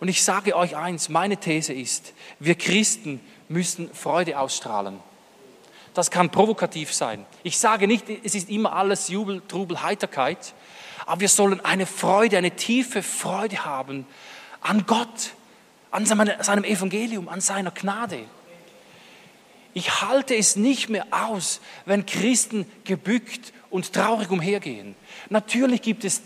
[0.00, 5.00] Und ich sage euch eins, meine These ist, wir Christen müssen Freude ausstrahlen.
[5.94, 7.26] Das kann provokativ sein.
[7.42, 10.54] Ich sage nicht, es ist immer alles Jubel, Trubel, Heiterkeit,
[11.06, 14.06] aber wir sollen eine Freude, eine tiefe Freude haben
[14.60, 15.32] an Gott,
[15.90, 18.20] an seinem Evangelium, an seiner Gnade.
[19.74, 24.94] Ich halte es nicht mehr aus, wenn Christen gebückt und traurig umhergehen.
[25.30, 26.22] Natürlich gibt es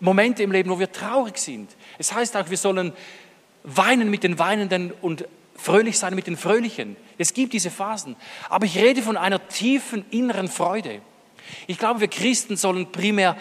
[0.00, 1.70] Momente im Leben, wo wir traurig sind.
[1.98, 2.92] Es heißt auch, wir sollen
[3.64, 5.26] weinen mit den Weinenden und
[5.56, 6.96] fröhlich sein mit den Fröhlichen.
[7.18, 8.16] Es gibt diese Phasen.
[8.48, 11.00] Aber ich rede von einer tiefen inneren Freude.
[11.66, 13.36] Ich glaube, wir Christen sollen primär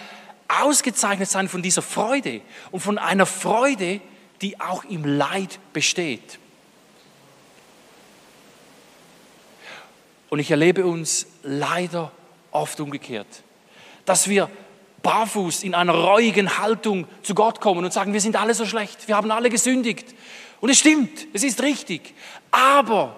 [0.47, 3.99] ausgezeichnet sein von dieser Freude und von einer Freude,
[4.41, 6.39] die auch im Leid besteht.
[10.29, 12.11] Und ich erlebe uns leider
[12.51, 13.27] oft umgekehrt,
[14.05, 14.49] dass wir
[15.01, 19.07] barfuß in einer reuigen Haltung zu Gott kommen und sagen, wir sind alle so schlecht,
[19.07, 20.15] wir haben alle gesündigt,
[20.65, 22.15] und es stimmt, es ist richtig.
[22.49, 23.15] Aber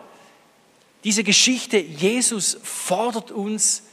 [1.06, 3.84] diese Geschichte, Jesus fordert uns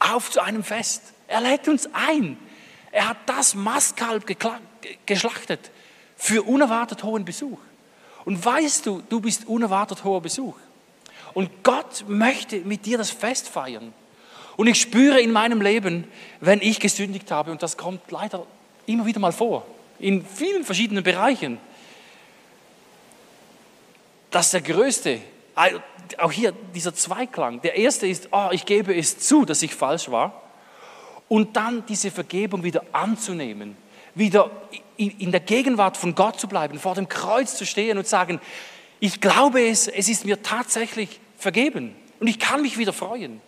[0.00, 1.12] auf zu einem Fest.
[1.28, 2.36] Er lädt uns ein.
[2.90, 4.24] Er hat das Mastkalb
[5.06, 5.70] geschlachtet
[6.16, 7.60] für unerwartet hohen Besuch.
[8.24, 10.56] Und weißt du, du bist unerwartet hoher Besuch.
[11.34, 13.92] Und Gott möchte mit dir das Fest feiern.
[14.56, 16.02] Und ich spüre in meinem Leben,
[16.40, 18.44] wenn ich gesündigt habe, und das kommt leider
[18.86, 19.64] immer wieder mal vor,
[20.00, 21.60] in vielen verschiedenen Bereichen,
[24.34, 25.20] das ist der größte,
[26.18, 27.60] auch hier dieser Zweiklang.
[27.60, 30.42] Der erste ist, oh, ich gebe es zu, dass ich falsch war.
[31.28, 33.76] Und dann diese Vergebung wieder anzunehmen,
[34.16, 34.50] wieder
[34.96, 38.40] in der Gegenwart von Gott zu bleiben, vor dem Kreuz zu stehen und sagen,
[38.98, 43.40] ich glaube es, es ist mir tatsächlich vergeben und ich kann mich wieder freuen.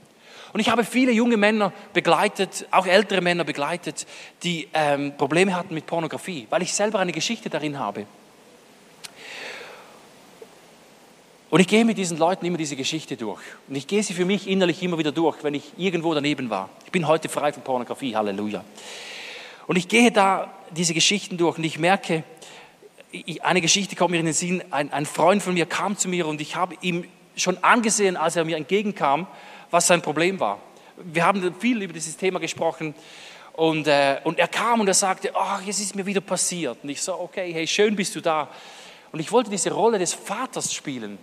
[0.53, 4.07] Und ich habe viele junge Männer begleitet, auch ältere Männer begleitet,
[4.45, 8.07] die ähm, Probleme hatten mit Pornografie, weil ich selber eine Geschichte darin habe.
[11.49, 13.41] Und ich gehe mit diesen Leuten immer diese Geschichte durch.
[13.69, 16.71] Und ich gehe sie für mich innerlich immer wieder durch, wenn ich irgendwo daneben war.
[16.85, 18.65] Ich bin heute frei von Pornografie, Halleluja.
[19.69, 22.25] Und ich gehe da diese Geschichten durch und ich merke,
[23.43, 26.27] eine Geschichte kommt mir in den Sinn, ein, ein Freund von mir kam zu mir
[26.27, 27.05] und ich habe ihm
[27.37, 29.29] schon angesehen, als er mir entgegenkam,
[29.71, 30.59] was sein Problem war.
[30.97, 32.95] Wir haben viel über dieses Thema gesprochen
[33.53, 36.79] und, äh, und er kam und er sagte, ach, jetzt ist mir wieder passiert.
[36.83, 38.49] Und ich so, okay, hey, schön bist du da.
[39.13, 41.19] Und ich wollte diese Rolle des Vaters spielen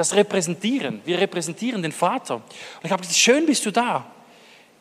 [0.00, 1.00] das repräsentieren.
[1.04, 2.36] Wir repräsentieren den Vater.
[2.36, 2.44] Und
[2.84, 4.06] ich habe gesagt, schön bist du da.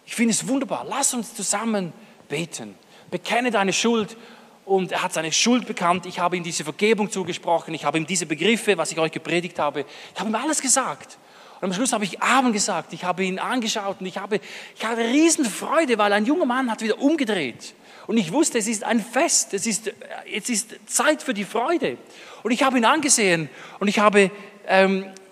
[0.05, 0.85] Ich finde es wunderbar.
[0.87, 1.93] Lass uns zusammen
[2.27, 2.75] beten.
[3.11, 4.17] Bekenne deine Schuld.
[4.65, 6.05] Und er hat seine Schuld bekannt.
[6.05, 7.73] Ich habe ihm diese Vergebung zugesprochen.
[7.73, 11.17] Ich habe ihm diese Begriffe, was ich euch gepredigt habe, ich habe ihm alles gesagt.
[11.59, 12.93] Und am Schluss habe ich Abend gesagt.
[12.93, 14.39] Ich habe ihn angeschaut und ich habe,
[14.75, 17.73] ich habe Riesenfreude, weil ein junger Mann hat wieder umgedreht.
[18.07, 19.53] Und ich wusste, es ist ein Fest.
[19.53, 19.91] Es ist,
[20.33, 21.97] es ist Zeit für die Freude.
[22.43, 24.31] Und ich habe ihn angesehen und ich habe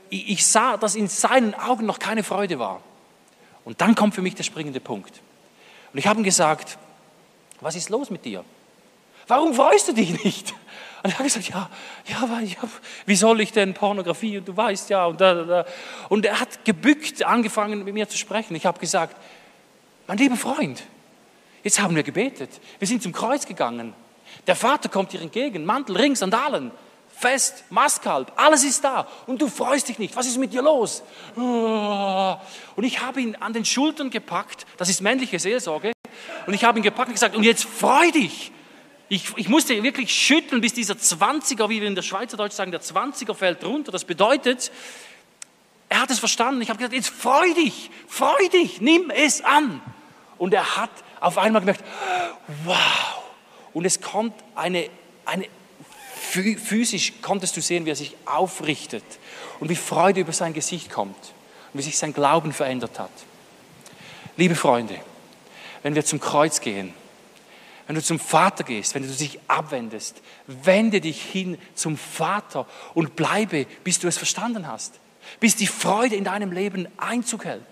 [0.10, 2.82] ich sah, dass in seinen Augen noch keine Freude war.
[3.66, 5.22] Und dann kommt für mich der springende Punkt.
[5.94, 6.78] Und ich habe ihm gesagt,
[7.62, 8.44] was ist los mit dir?
[9.28, 10.54] Warum freust du dich nicht?
[11.04, 11.70] Und er hat gesagt, ja,
[12.08, 12.70] ja, weil ich hab,
[13.06, 14.40] wie soll ich denn Pornografie?
[14.40, 15.06] Und du weißt ja.
[15.06, 15.66] Und, da, da.
[16.10, 18.56] und er hat gebückt angefangen mit mir zu sprechen.
[18.56, 19.16] Ich habe gesagt,
[20.08, 20.84] mein lieber Freund,
[21.64, 22.50] jetzt haben wir gebetet.
[22.80, 23.94] Wir sind zum Kreuz gegangen.
[24.48, 26.72] Der Vater kommt dir entgegen, Mantel, Ring, Sandalen.
[27.20, 30.16] Fest, Mastkalb, alles ist da und du freust dich nicht.
[30.16, 31.02] Was ist mit dir los?
[31.36, 35.94] Und ich habe ihn an den Schultern gepackt, das ist männliche Seelsorge,
[36.46, 38.52] und ich habe ihn gepackt und gesagt, und jetzt freu dich.
[39.10, 42.82] Ich, ich musste wirklich schütteln, bis dieser 20er, wie wir in der Schweizerdeutsch sagen, der
[42.82, 43.92] 20er fällt runter.
[43.92, 44.72] Das bedeutet,
[45.90, 46.62] er hat es verstanden.
[46.62, 49.82] Ich habe gesagt, jetzt freu dich, freu dich, nimm es an.
[50.38, 51.84] Und er hat auf einmal gemerkt,
[52.66, 53.24] wow.
[53.74, 54.90] Und es kommt eine,
[55.26, 55.48] eine
[56.42, 59.04] Physisch konntest du sehen, wie er sich aufrichtet
[59.60, 61.16] und wie Freude über sein Gesicht kommt
[61.74, 63.12] und wie sich sein Glauben verändert hat.
[64.36, 65.00] Liebe Freunde,
[65.84, 66.94] wenn wir zum Kreuz gehen,
[67.88, 73.16] wenn du zum Vater gehst, wenn du dich abwendest, wende dich hin zum Vater und
[73.16, 75.00] bleibe, bis du es verstanden hast,
[75.40, 77.64] bis die Freude in deinem Leben Einzug hält.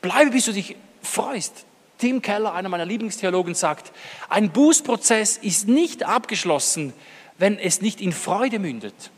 [0.00, 1.64] Bleibe, bis du dich freust.
[1.98, 3.92] Tim Keller, einer meiner Lieblingstheologen, sagt,
[4.28, 6.92] ein Bußprozess ist nicht abgeschlossen,
[7.38, 9.10] wenn es nicht in Freude mündet.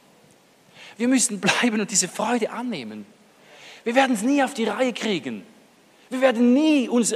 [0.97, 3.07] Wir müssen bleiben und diese Freude annehmen.
[3.85, 5.45] Wir werden es nie auf die Reihe kriegen.
[6.11, 7.15] Wir werden nie uns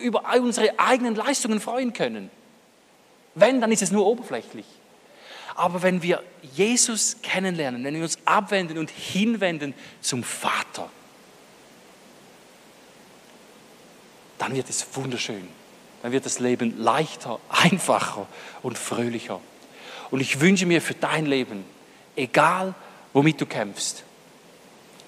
[0.00, 2.30] über unsere eigenen Leistungen freuen können.
[3.34, 4.66] Wenn, dann ist es nur oberflächlich.
[5.54, 6.22] Aber wenn wir
[6.54, 10.90] Jesus kennenlernen, wenn wir uns abwenden und hinwenden zum Vater,
[14.38, 15.46] dann wird es wunderschön.
[16.02, 18.26] Dann wird das Leben leichter, einfacher
[18.62, 19.40] und fröhlicher.
[20.10, 21.64] Und ich wünsche mir für dein Leben,
[22.16, 22.74] egal
[23.12, 24.04] womit du kämpfst,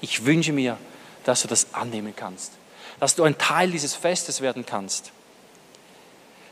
[0.00, 0.78] ich wünsche mir,
[1.24, 2.52] dass du das annehmen kannst,
[3.00, 5.12] dass du ein Teil dieses Festes werden kannst,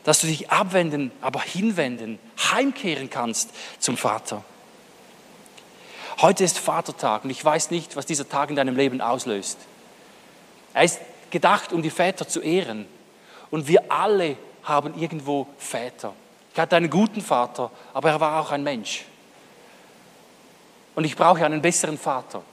[0.03, 2.19] dass du dich abwenden, aber hinwenden,
[2.51, 4.43] heimkehren kannst zum Vater.
[6.19, 9.57] Heute ist Vatertag und ich weiß nicht, was dieser Tag in deinem Leben auslöst.
[10.73, 10.99] Er ist
[11.31, 12.85] gedacht, um die Väter zu ehren.
[13.49, 16.13] Und wir alle haben irgendwo Väter.
[16.53, 19.05] Ich hatte einen guten Vater, aber er war auch ein Mensch.
[20.95, 22.43] Und ich brauche einen besseren Vater.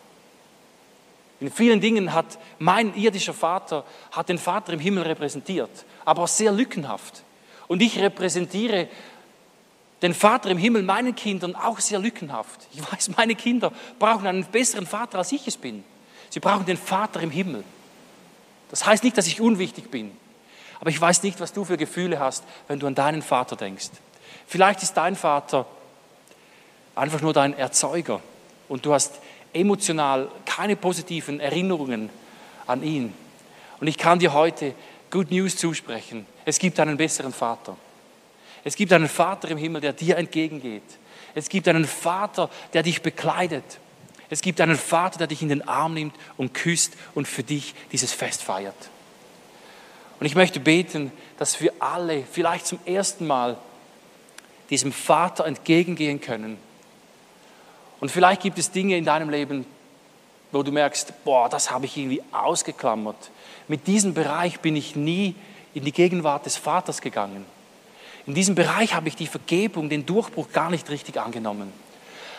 [1.40, 5.70] In vielen Dingen hat mein irdischer Vater hat den Vater im Himmel repräsentiert,
[6.04, 7.22] aber sehr lückenhaft.
[7.68, 8.88] Und ich repräsentiere
[10.02, 12.66] den Vater im Himmel meinen Kindern auch sehr lückenhaft.
[12.72, 15.84] Ich weiß, meine Kinder brauchen einen besseren Vater, als ich es bin.
[16.30, 17.64] Sie brauchen den Vater im Himmel.
[18.70, 20.12] Das heißt nicht, dass ich unwichtig bin,
[20.80, 23.90] aber ich weiß nicht, was du für Gefühle hast, wenn du an deinen Vater denkst.
[24.46, 25.66] Vielleicht ist dein Vater
[26.94, 28.20] einfach nur dein Erzeuger
[28.68, 29.14] und du hast
[29.52, 32.10] emotional keine positiven Erinnerungen
[32.66, 33.14] an ihn.
[33.80, 34.74] Und ich kann dir heute
[35.10, 36.26] Good News zusprechen.
[36.44, 37.76] Es gibt einen besseren Vater.
[38.64, 40.82] Es gibt einen Vater im Himmel, der dir entgegengeht.
[41.34, 43.78] Es gibt einen Vater, der dich bekleidet.
[44.30, 47.74] Es gibt einen Vater, der dich in den Arm nimmt und küsst und für dich
[47.92, 48.74] dieses Fest feiert.
[50.20, 53.56] Und ich möchte beten, dass wir alle vielleicht zum ersten Mal
[54.70, 56.58] diesem Vater entgegengehen können.
[58.00, 59.64] Und vielleicht gibt es Dinge in deinem Leben,
[60.52, 63.30] wo du merkst, boah, das habe ich irgendwie ausgeklammert.
[63.66, 65.34] Mit diesem Bereich bin ich nie
[65.74, 67.44] in die Gegenwart des Vaters gegangen.
[68.26, 71.72] In diesem Bereich habe ich die Vergebung, den Durchbruch gar nicht richtig angenommen.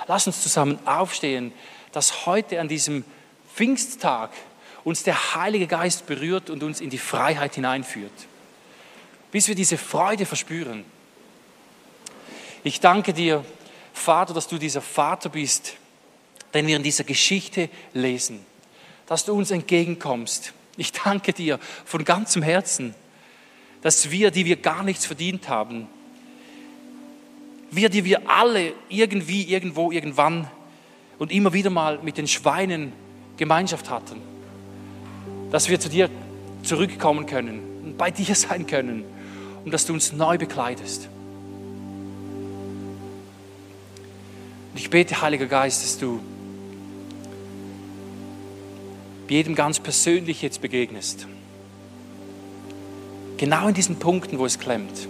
[0.08, 1.52] Lass uns zusammen aufstehen,
[1.92, 3.04] dass heute an diesem
[3.54, 4.32] Pfingsttag
[4.84, 8.12] uns der Heilige Geist berührt und uns in die Freiheit hineinführt,
[9.32, 10.86] bis wir diese Freude verspüren.
[12.64, 13.46] Ich danke dir,
[13.94, 15.76] Vater, dass du dieser Vater bist,
[16.54, 18.46] den wir in dieser Geschichte lesen,
[19.06, 20.54] dass du uns entgegenkommst.
[20.78, 22.96] Ich danke dir von ganzem Herzen,
[23.82, 25.88] dass wir, die wir gar nichts verdient haben,
[27.72, 30.50] wir, die wir alle irgendwie, irgendwo, irgendwann
[31.20, 32.94] und immer wieder mal mit den Schweinen
[33.38, 34.22] Gemeinschaft hatten,
[35.52, 36.10] dass wir zu dir
[36.64, 39.04] zurückkommen können und bei dir sein können
[39.66, 41.10] und dass du uns neu bekleidest.
[44.72, 46.20] Und ich bete, Heiliger Geist, dass du
[49.30, 51.28] jedem ganz persönlich jetzt begegnest.
[53.38, 55.08] Genau in diesen Punkten, wo es klemmt.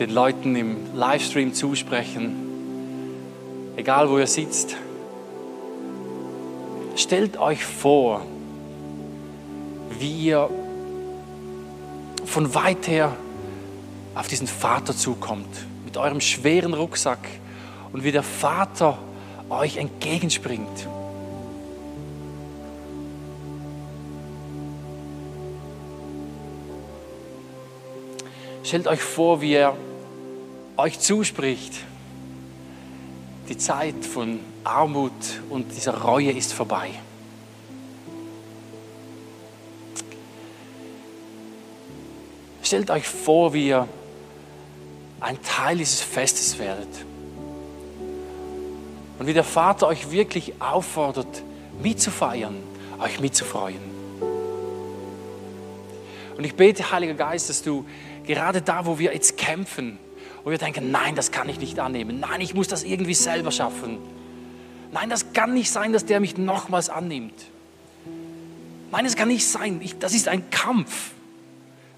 [0.00, 2.34] Den Leuten im Livestream zusprechen,
[3.76, 4.76] egal wo ihr sitzt.
[6.96, 8.22] Stellt euch vor,
[9.98, 10.48] wie ihr
[12.24, 13.14] von weit her
[14.14, 17.28] auf diesen Vater zukommt, mit eurem schweren Rucksack
[17.92, 18.98] und wie der Vater
[19.50, 20.88] euch entgegenspringt.
[28.62, 29.76] Stellt euch vor, wie er
[30.80, 31.74] euch zuspricht.
[33.48, 35.12] Die Zeit von Armut
[35.48, 36.90] und dieser Reue ist vorbei.
[42.62, 43.88] Stellt euch vor, wie ihr
[45.18, 46.88] ein Teil dieses Festes werdet.
[49.18, 51.42] Und wie der Vater euch wirklich auffordert,
[51.82, 52.56] mitzufeiern,
[53.00, 53.90] euch mitzufreuen.
[56.38, 57.84] Und ich bete, Heiliger Geist, dass du
[58.24, 59.98] gerade da, wo wir jetzt kämpfen,
[60.44, 63.50] wo wir denken, nein, das kann ich nicht annehmen, nein, ich muss das irgendwie selber
[63.50, 63.98] schaffen.
[64.92, 67.46] Nein, das kann nicht sein, dass der mich nochmals annimmt.
[68.90, 69.80] Nein, es kann nicht sein.
[69.82, 71.12] Ich, das ist ein Kampf.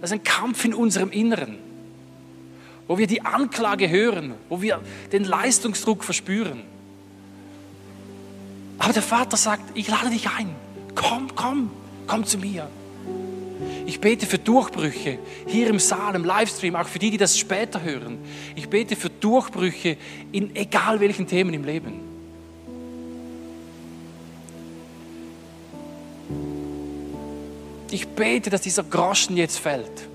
[0.00, 1.58] Das ist ein Kampf in unserem Inneren,
[2.88, 4.80] wo wir die Anklage hören, wo wir
[5.12, 6.62] den Leistungsdruck verspüren.
[8.78, 10.50] Aber der Vater sagt, ich lade dich ein.
[10.94, 11.70] Komm, komm,
[12.08, 12.68] komm zu mir.
[13.84, 17.82] Ich bete für Durchbrüche hier im Saal, im Livestream, auch für die, die das später
[17.82, 18.18] hören.
[18.54, 19.96] Ich bete für Durchbrüche
[20.30, 22.00] in egal welchen Themen im Leben.
[27.90, 30.11] Ich bete, dass dieser Groschen jetzt fällt.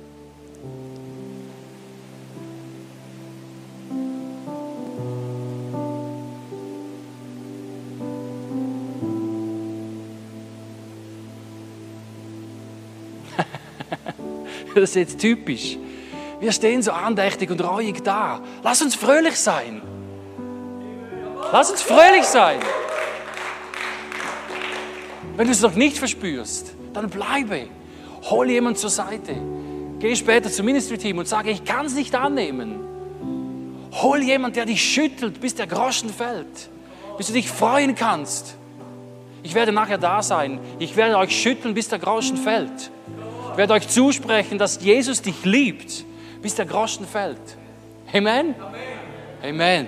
[14.81, 15.77] Das ist jetzt typisch.
[16.39, 18.41] Wir stehen so andächtig und reuig da.
[18.63, 19.81] Lass uns fröhlich sein.
[21.51, 22.59] Lass uns fröhlich sein.
[25.35, 27.67] Wenn du es noch nicht verspürst, dann bleibe.
[28.29, 29.35] Hol jemanden zur Seite.
[29.99, 32.79] Geh später zum Ministry-Team und sage, ich kann es nicht annehmen.
[33.93, 36.69] Hol jemanden, der dich schüttelt, bis der Groschen fällt.
[37.17, 38.55] Bis du dich freuen kannst.
[39.41, 40.59] Ich werde nachher da sein.
[40.77, 42.91] Ich werde euch schütteln, bis der Groschen fällt.
[43.57, 46.05] Ich werde euch zusprechen, dass Jesus dich liebt,
[46.43, 47.39] bis der Groschen fällt.
[48.13, 48.53] Amen?
[48.61, 48.77] Amen.
[49.41, 49.87] Amen.